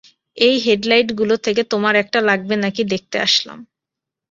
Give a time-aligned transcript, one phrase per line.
[0.37, 3.59] এই হেডলাইটগুলো থেকে তোমার একটা লাগবে নাকি দেখতে আসলাম।